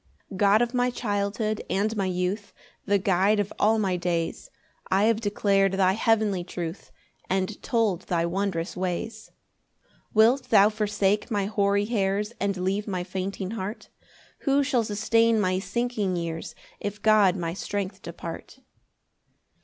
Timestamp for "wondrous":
8.25-8.75